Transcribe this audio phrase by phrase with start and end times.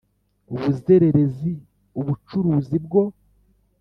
[0.53, 1.51] ubuzererezi
[1.99, 3.03] ubucuruzi bwo